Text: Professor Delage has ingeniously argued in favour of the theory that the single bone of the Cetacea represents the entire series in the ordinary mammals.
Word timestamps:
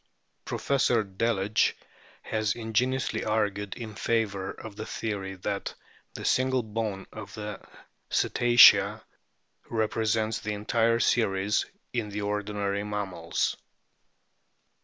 Professor 0.45 1.03
Delage 1.03 1.75
has 2.23 2.55
ingeniously 2.55 3.23
argued 3.23 3.75
in 3.75 3.93
favour 3.93 4.49
of 4.49 4.75
the 4.75 4.87
theory 4.87 5.35
that 5.35 5.75
the 6.15 6.25
single 6.25 6.63
bone 6.63 7.05
of 7.13 7.35
the 7.35 7.61
Cetacea 8.09 9.03
represents 9.69 10.39
the 10.39 10.53
entire 10.53 10.99
series 10.99 11.67
in 11.93 12.09
the 12.09 12.21
ordinary 12.23 12.83
mammals. 12.83 13.55